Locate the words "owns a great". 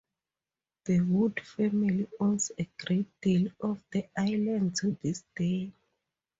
2.19-3.21